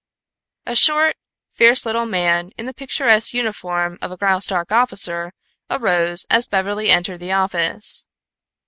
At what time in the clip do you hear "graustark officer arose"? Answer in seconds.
4.17-6.25